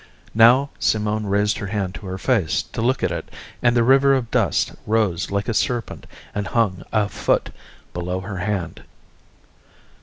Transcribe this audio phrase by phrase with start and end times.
[0.33, 3.29] Now Simone raised her hand to her face to look at it,
[3.61, 7.51] and the river of dust rose like a serpent and hung a foot
[7.93, 8.81] below her hand.